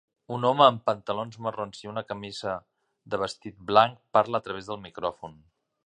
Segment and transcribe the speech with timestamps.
[0.35, 2.55] Un home amb pantalons marrons i una camisa
[3.15, 5.43] de vestit blanc parla a través del micròfon.